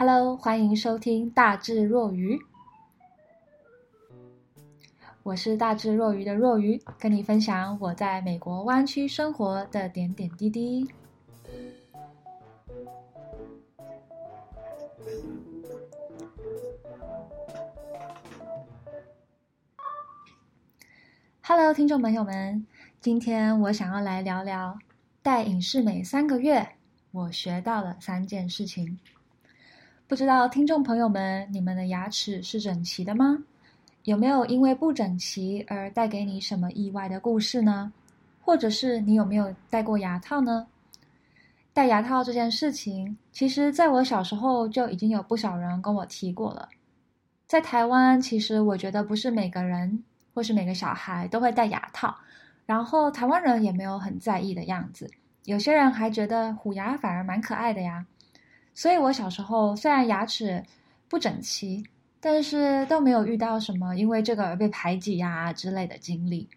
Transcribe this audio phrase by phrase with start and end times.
[0.00, 2.38] Hello，欢迎收听大智若愚。
[5.24, 10.88] 我是大智若愚的若愚，跟你分享我在美国湾区生活的点点滴滴。
[21.42, 22.64] Hello，听众朋友们，
[23.00, 24.78] 今天我想要来聊聊
[25.24, 26.76] 带影视美三个月，
[27.10, 28.96] 我学到了三件事情。
[30.08, 33.44] 不知道听众朋友们，你们的牙齿是整齐的吗？
[34.04, 37.92] 有没有因为不整齐而带给你什么意外的故事呢？
[38.40, 40.66] 或者是你有没有戴过牙套呢？
[41.74, 46.66] 戴牙套这件事情，其实在我小时候就已经有不少人跟我提过了。
[47.46, 52.16] 在台湾，其实我觉得不是每个人或是每个小孩都会戴牙套，
[52.64, 55.10] 然后台湾人也没有很在意的样子。
[55.44, 58.06] 有些人还觉得虎牙反而蛮可爱的呀。
[58.78, 60.62] 所以，我小时候虽然牙齿
[61.08, 61.84] 不整齐，
[62.20, 66.48] 但是都没有遇到什么因为这个而被排挤呀之类的经历。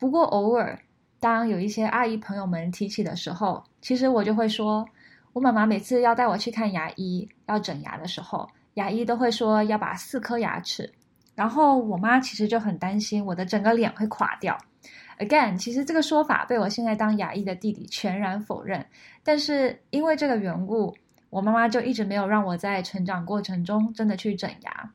[0.00, 0.76] 不过，偶尔
[1.20, 4.84] 当有一些阿姨朋友们提起的时候，其实我就会说，
[5.32, 8.44] 我妈妈每次要带我去看牙医要整牙的时候，
[8.74, 10.92] 牙医都会说要拔四颗牙齿，
[11.36, 14.58] 然后我妈其实就很担心我的整个脸会垮掉。
[15.20, 18.84] Again，其实这个说法被我现在当牙医的弟弟全然否认，
[19.22, 20.92] 但是因为这个缘故。
[21.30, 24.92] 我妈妈就一直没有让我在成长过程中真的去整牙。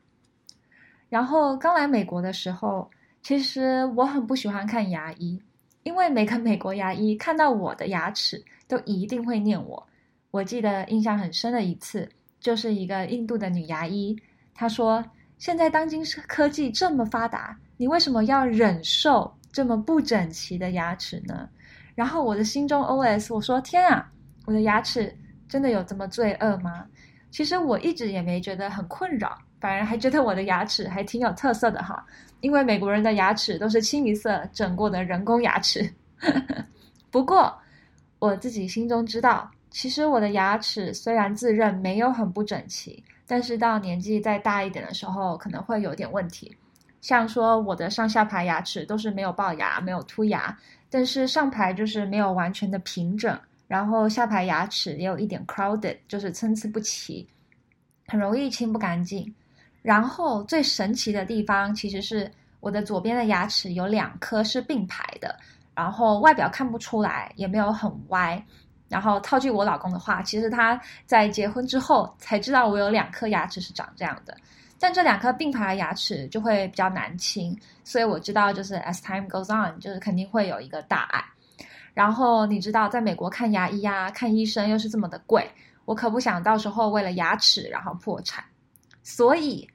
[1.08, 2.90] 然后刚来美国的时候，
[3.22, 5.40] 其实我很不喜欢看牙医，
[5.84, 9.86] 因为每个美国牙医看到我的牙齿都一定会念我。
[10.32, 12.08] 我记得印象很深的一次，
[12.40, 14.16] 就是一个印度的女牙医，
[14.54, 15.04] 她说
[15.38, 21.48] ：“现在当今科技这么发达，你为什么要忍受这么不整齐的牙齿呢？”
[21.94, 24.10] 然后我的心中 OS：“ 我说天啊，
[24.46, 25.16] 我的牙齿。”
[25.48, 26.86] 真的有这么罪恶吗？
[27.30, 32.04] 其实我一直也没觉得很困扰，反而还觉得我的牙齿还挺有特色的哈。
[32.40, 35.92] 因为美国人的牙齿都是清一色整过的人工牙齿。
[37.10, 37.56] 不过
[38.18, 46.56] 我自己心中知道，其实我的牙齿虽然自认没有很不整齐，但是到年纪再大一点的时候，可能会有点问题。
[47.00, 50.56] 像说我的上下排牙齿都是没有龅牙、没有凸牙，
[50.88, 53.38] 但是上排就是没有完全的平整。
[53.74, 57.28] 然后下排牙齿也有一点 crowded，就是参差不齐，
[58.06, 59.34] 很容易清不干净。
[59.82, 62.30] 然后最神奇的地方，其实是
[62.60, 65.36] 我的左边的牙齿有两颗是并排的，
[65.74, 68.40] 然后外表看不出来，也没有很歪。
[68.88, 74.36] 然后套句我老公的话，其实他在结婚之后才知道我有两颗牙齿是长这样的。
[74.78, 81.24] 但这两颗并排的牙齿就会比较难清，所以我知道就是 as time goes on，就是肯定会有一个大碍。
[81.94, 85.48] 然后你知道，在美国看牙医呀、看医生又是这么的贵，
[85.84, 88.44] 我可不想到时候为了牙齿然后破产。
[89.04, 89.66] 所以，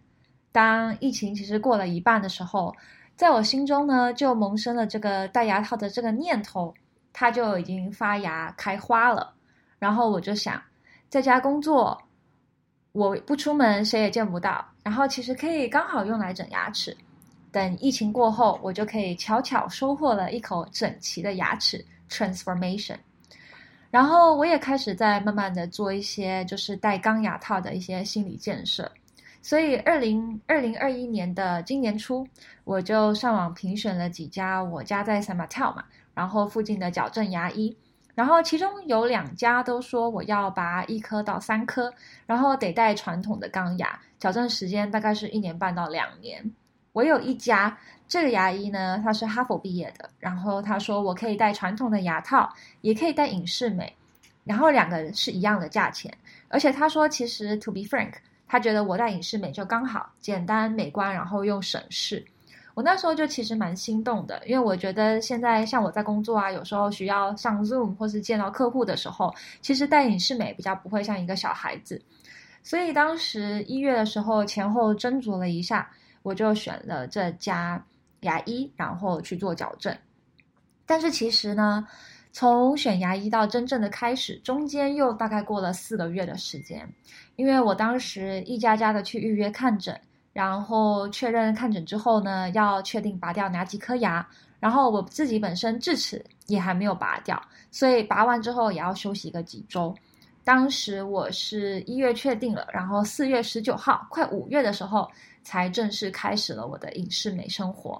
[0.51, 2.75] 当疫情其实过了一半的时候，
[3.15, 6.73] 在我心中呢，就萌生了这个戴牙套的这个念头，
[7.13, 9.33] 它就已经发芽开花了。
[9.77, 10.61] 然后我就想，
[11.09, 11.97] 在家工作，
[12.91, 16.95] 我不出门，谁也见不到，然后其实可以刚好用来整牙齿。
[17.51, 21.83] 等疫情过后，我就可以悄悄收获了一口整齐的牙齿。
[22.09, 22.97] Transformation，
[23.91, 28.91] 然后我也开始在慢慢的做一些就是戴钢牙套的一些心理建设，
[29.41, 32.27] 所以二零二零二一年的今年初，
[32.63, 37.75] 我就上网评选了几家我家在 San Mateo 嘛，然后附近的矫正牙医，
[38.15, 41.93] 然后其中有两家都说我要拔一颗到三颗，
[42.25, 46.51] 然后得戴传统的钢牙，矫正时间大概是一年半到两年。
[46.93, 47.77] 我有一家
[48.07, 52.51] 这个牙医呢，他是哈佛毕业的，然后他说我可以戴传统的牙套，
[52.81, 53.93] 也可以戴隐适美，
[54.43, 56.11] 然后两个人是一样的价钱，
[56.47, 58.13] 而且他说其实 to be frank，
[58.47, 62.25] 他觉得我戴隐适美就刚好简单美观，然后又省事。
[62.75, 72.01] 我那时候就其实蛮心动的，因为我觉得现在像我在工作啊，有时候需要上 Zoom 或是见到客户的时候，其实戴隐适美比较不会像一个小孩子，
[72.63, 75.89] 所以当时一月的时候前后斟酌了一下。
[76.21, 77.81] 我就选了这家
[78.19, 79.97] 牙医，然后去做矫正。
[80.85, 81.87] 但是其实呢，
[82.33, 86.87] 从选牙医到真正的开始，中间又大概过了四个月的时间。
[87.37, 89.97] 因为我当时一家家的去预约看诊，
[90.33, 94.27] 然后确认看诊之后呢，要确定拔掉哪几颗牙。
[94.59, 97.41] 然后我自己本身智齿也还没有拔掉，
[97.71, 99.95] 所以拔完之后也要休息个几周。
[100.49, 105.07] 当时我是一月确定了，然后四月十九号，快五月的时候。
[105.41, 107.99] 才正式开始了我的隐适美生活，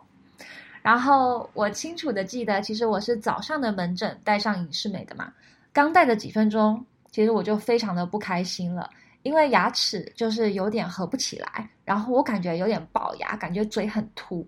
[0.83, 5.33] 然后我清楚的记得，其实我是早上的门诊带上隐适美的嘛，
[5.71, 8.89] 刚戴的几分钟，其实我就非常的不开心了，
[9.23, 14.45] 因为牙齿就是有点合不起来，然后我感觉有点龅牙，感觉嘴很凸，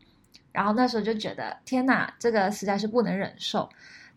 [0.51, 3.67] 然后那时候就觉得天哪，这个实在是不能忍受。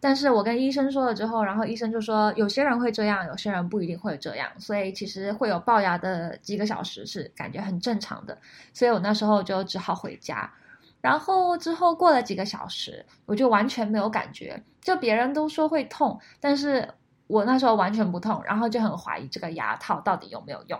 [0.04, 8.36] 但是我跟医生说了之后，然后医生就说有些人会这样，有些人不一定会这样，所以其实会有龅牙的几个小时是感觉很正常的。
[8.74, 10.52] 所以我那时候就只好回家。
[11.00, 16.86] 然后之后过了几个小时，我就完全没有感觉，就别人都说会痛，但是
[17.26, 20.78] 我那时候完全不痛，然后就很怀疑这个牙套到底有没有用。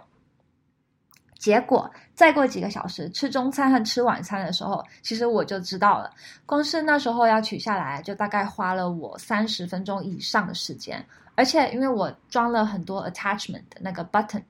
[1.44, 6.11] 结果再过几个小时，吃中餐和吃晚餐的时候，其实我就知道了，
[6.46, 11.05] 光是那时候要取下来，就大概花了我三十分钟以上的时间，
[11.35, 14.43] 而且因为我装了很多 attachment 的那个 button，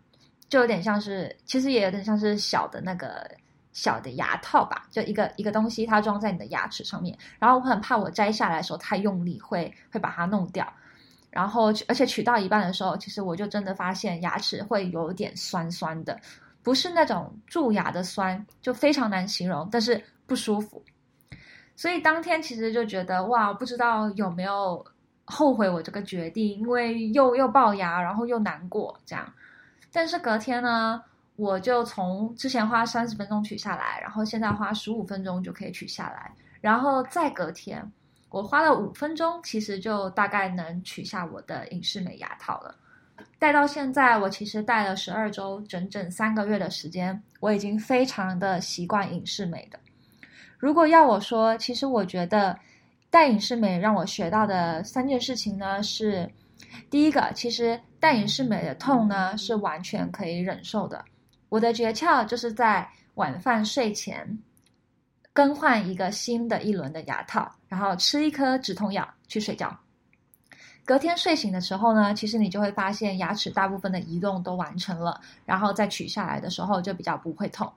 [0.49, 3.29] 就有点像是，其实也有点像是小的那个。
[3.73, 7.19] 小的牙套吧，就一个一个东西，它装在你的牙齿上面。
[7.40, 10.73] 然后我很怕我摘下来的时候太用力会，会把它弄掉。
[11.29, 16.17] 然后而且取到一半的时候，其实我就真的发现牙齿会有点酸酸的，
[16.64, 20.82] 不是那种蛀牙的酸，就非常难形容，但是不舒服。
[21.76, 24.84] 所以当天其实就觉得哇，不知道有没有
[25.25, 29.31] 后悔我这个决定，因为又又龅牙，然后又难过这样。
[29.93, 31.02] 但是隔天呢，
[31.37, 37.93] 我就从之前花三十分钟取下来，然后现在花十五分钟就可以取下来，然后再隔天，
[38.31, 42.75] 我花了五分钟，其实就大概能取下我的隐适美牙套了。
[43.38, 49.78] 戴到现在，我其实戴了十二周，整整三个月的时间，我已经非常的习惯隐适美的。
[50.58, 52.58] 如果要我说，其实我觉得
[53.11, 56.26] 戴隐适美让我学到的三件事情呢，是
[56.88, 61.05] 第一个，其实戴隐适美的痛呢是完全可以忍受的。
[61.50, 64.26] 我的诀窍就是在晚饭睡前
[65.32, 69.76] 更换一个新的一轮的牙套，然后吃一颗止痛药去睡觉。
[70.85, 77.71] 隔天睡醒的时候呢，其实你就会发现牙齿大部分的移动都完成了，然后再取下来的时候就比较不会痛。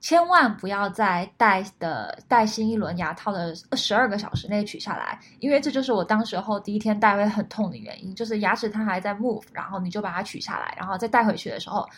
[0.00, 11.88] 千万不要在戴的戴新一轮牙套的十二个小时内取下来，因为这就是我当时候第一天戴会很痛的原因，就是牙齿它还在 move，然后你就把它取下来，然后再戴回去的时候。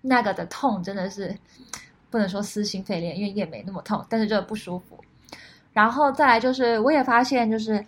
[0.00, 1.36] 那个的痛真的是
[2.08, 4.96] 不能说撕心肺裂，因为也没那么痛，但是就不舒服。
[5.72, 7.84] 然后再来就是，我也发现就是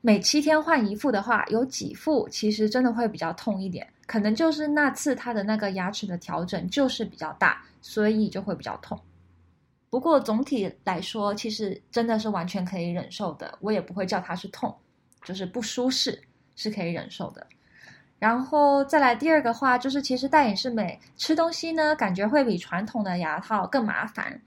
[0.00, 8.98] 每七天换一副的话，有几副其实真的会比较痛一点，可能就是那次它的那个牙齿的调整就是比较大，所以就会比较痛。
[9.90, 14.74] 不过总体来说，其实真的是完全可以忍受的，我也不会叫它是痛，
[15.24, 16.20] 就是不舒适
[16.54, 17.46] 是可以忍受的。
[18.18, 24.40] 然后再来第二个话，就是其实戴隐适美吃东西呢，感觉会比传统的牙套更麻烦，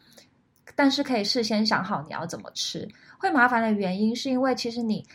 [0.75, 2.87] 但是可以事先想好你要怎么吃。
[3.17, 5.05] 会麻烦的原因是因为其实你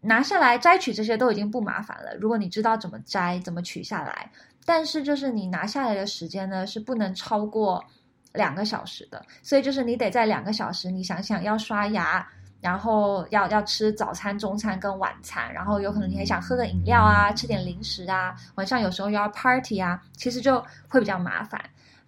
[0.00, 4.30] 拿下来摘取这些都已经不麻烦了，如果你知道怎么摘、怎么取下来，
[4.64, 7.84] 但是就是你拿下来的时间呢，是不能超过
[8.32, 12.26] 两个小时的，所以就是你得在两个小时，你想想要刷牙。
[12.62, 21.58] 然后要要吃早餐、中餐跟晚餐，然后有可能你还想喝个饮料啊，吃点零食啊，晚上有时候要 party 啊，其实就会比较麻烦。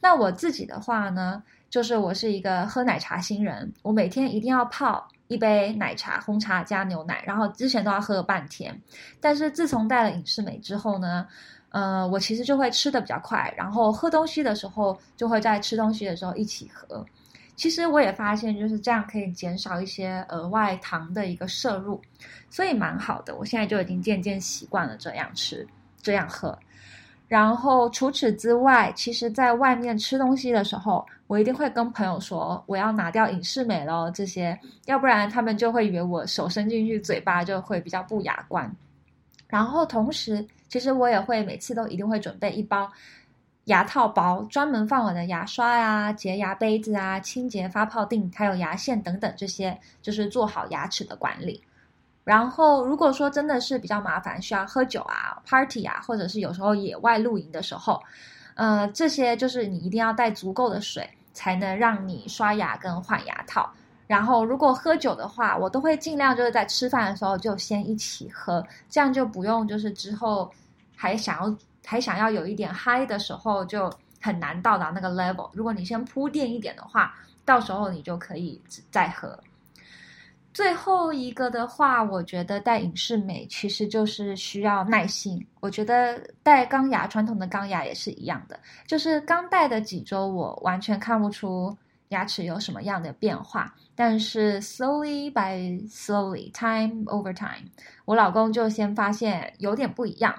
[0.03, 1.41] 那我自己的话呢，
[1.71, 8.77] 就是我是一个喝奶茶新人，我每天一定要泡一杯奶茶，红茶加牛奶，然后之前都要喝半天。
[9.21, 11.25] 但是自从带了隐适美之后呢，
[11.71, 17.07] 呃，我其实就会吃得比较快，然后喝东西的时候就会在吃东西的时候一起喝。
[17.55, 22.01] 其实我也发现，就是这样可以减少一些额外糖的一个摄入，
[22.51, 23.37] 所以蛮好的。
[23.37, 25.65] 我现在就已经渐渐习惯了这样吃，
[26.03, 26.59] 这样喝。
[27.33, 38.71] 然后除此之外，其实在外面吃东西的时候，我一定会跟朋友说我要拿掉隐适美咯，这些，要不然他们就会以为我手伸进去嘴巴就会比较不雅观。
[39.49, 42.87] 然后同时，其实我也会每次都一定会准备一包。
[43.65, 51.63] 牙套包专门放我的牙刷呀、洁牙杯子啊、清洁发泡錠，还有牙线等等这些，就是做好牙齿的管理。
[52.25, 58.03] 然后，如果说真的是比较麻烦，需要喝酒啊、party 啊，或者是有时候野外露营的时候，
[58.55, 63.69] 呃，这些就是你一定要带足够的水，才能让你刷牙跟换牙套。
[64.07, 70.51] 然后，如果喝酒的话，我都会尽量就是在吃饭的时候就先一起喝，这样就不用就是之后
[70.97, 71.57] 还想要。
[71.85, 75.51] 还想要有一点嗨的时候，就很难到达那个 level。
[75.53, 77.13] 如果你先铺垫一点的话，
[77.45, 79.37] 到时候你就可以再喝。
[80.53, 85.45] 最后一个的话，我觉得戴隐适美其实就是需要耐心。
[85.61, 91.75] 我觉得戴钢牙，传统的钢牙也是一样的，就是刚戴的几周，我完全看不出
[92.09, 93.75] 牙齿有什么样的变化。
[93.95, 97.69] 但是 slowly by slowly, time over time，
[98.05, 100.35] 我老公就先发现有点不一样。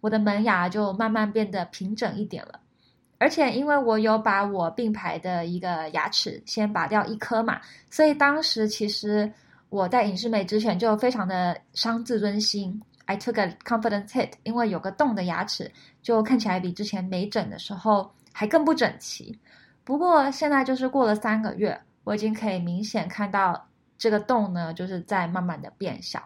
[0.00, 2.60] 我的门牙就慢慢变得平整一点了，
[3.18, 7.60] 而且因为我有把我并排的一个牙齿先拔掉一颗嘛，
[7.90, 9.28] 所以当时其实
[9.68, 12.80] 我在隐适美之前就非常的伤自尊心。
[13.06, 15.70] I took a confidence hit，因为有个洞的牙齿
[16.02, 19.38] 就看起来比之前没整的时候还更不整齐。
[19.82, 26.22] 不过现在就是过了三个月，我已经可以明显看到这个洞呢，就是在慢慢的变小。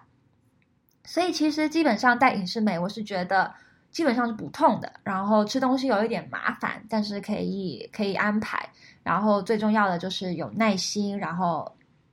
[1.05, 3.53] 所以其实基本上戴隐适美，我是觉得
[3.93, 4.93] 基本上是不痛的。
[5.05, 8.69] 然后吃东西有一点麻烦，但是可以可以安排。
[9.05, 11.73] 然后最重要的就是有耐心，然后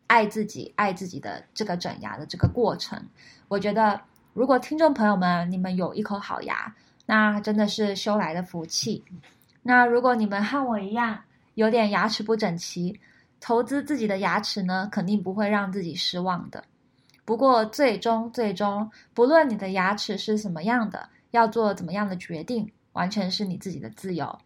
[0.09, 3.01] 爱自己，爱自己的这个整牙的这个过程。
[3.47, 4.01] 我觉得。
[4.31, 6.73] 如果听众朋友们，你们有一口好牙，
[7.07, 9.03] 那真的是修来的福气。
[9.63, 11.19] 那如果你们和我一样
[11.55, 12.97] 有点牙齿不整齐，
[13.41, 16.63] 投资自己的牙齿呢，肯定不会让自己失望的。
[17.25, 24.39] 不过最终最终，不论你的牙齿是什么样的，要做怎么样的决定，完全是你自己的自由。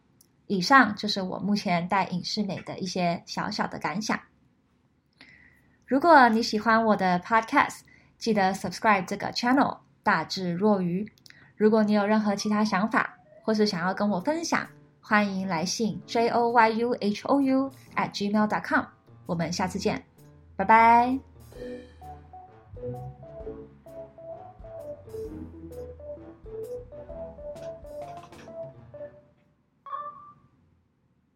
[0.48, 4.18] 以上就是我目前戴隐适美的一些小小的感想。
[5.94, 7.82] 如果你喜欢我的 Podcast，
[8.18, 9.78] 记得 subscribe 这个 channel。
[10.02, 11.08] 大智若愚。
[11.56, 14.68] 如果你有任何其他想法，或是想要跟我分享，
[15.00, 18.84] 欢迎来信 j o y u h o u at gmail dot com。
[19.28, 20.04] 我们下次见，
[20.56, 21.33] 拜拜。